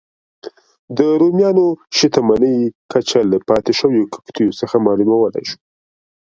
د 0.97 0.99
رومیانو 1.21 1.65
شتمنۍ 1.97 2.57
کچه 2.91 3.19
له 3.31 3.37
پاتې 3.49 3.71
شویو 3.79 4.09
کښتیو 4.13 4.57
څخه 4.59 4.75
معلومولای 4.87 5.43
شو 5.49 5.57